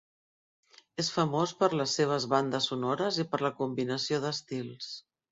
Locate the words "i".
3.25-3.25